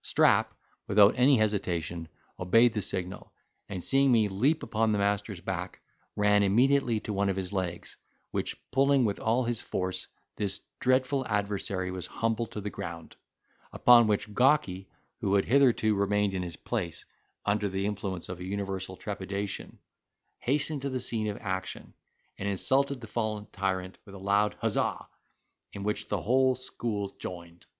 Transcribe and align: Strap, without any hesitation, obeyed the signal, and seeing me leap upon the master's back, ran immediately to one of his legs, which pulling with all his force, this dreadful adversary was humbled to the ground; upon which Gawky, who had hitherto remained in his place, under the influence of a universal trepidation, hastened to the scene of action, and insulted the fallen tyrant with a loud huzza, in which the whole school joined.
Strap, 0.03 0.55
without 0.87 1.13
any 1.15 1.37
hesitation, 1.37 2.07
obeyed 2.39 2.73
the 2.73 2.81
signal, 2.81 3.31
and 3.69 3.83
seeing 3.83 4.11
me 4.11 4.27
leap 4.29 4.63
upon 4.63 4.91
the 4.91 4.97
master's 4.97 5.41
back, 5.41 5.79
ran 6.15 6.41
immediately 6.41 6.99
to 7.01 7.13
one 7.13 7.29
of 7.29 7.35
his 7.35 7.53
legs, 7.53 7.97
which 8.31 8.57
pulling 8.71 9.05
with 9.05 9.19
all 9.19 9.43
his 9.43 9.61
force, 9.61 10.07
this 10.37 10.61
dreadful 10.79 11.23
adversary 11.27 11.91
was 11.91 12.07
humbled 12.07 12.49
to 12.49 12.61
the 12.61 12.71
ground; 12.71 13.15
upon 13.71 14.07
which 14.07 14.33
Gawky, 14.33 14.89
who 15.19 15.35
had 15.35 15.45
hitherto 15.45 15.93
remained 15.93 16.33
in 16.33 16.41
his 16.41 16.55
place, 16.55 17.05
under 17.45 17.69
the 17.69 17.85
influence 17.85 18.27
of 18.27 18.39
a 18.39 18.43
universal 18.43 18.97
trepidation, 18.97 19.77
hastened 20.39 20.81
to 20.81 20.89
the 20.89 20.99
scene 20.99 21.27
of 21.27 21.37
action, 21.39 21.93
and 22.39 22.49
insulted 22.49 23.01
the 23.01 23.05
fallen 23.07 23.45
tyrant 23.51 23.99
with 24.05 24.15
a 24.15 24.17
loud 24.17 24.55
huzza, 24.63 25.07
in 25.73 25.83
which 25.83 26.07
the 26.09 26.23
whole 26.23 26.55
school 26.55 27.15
joined. 27.19 27.67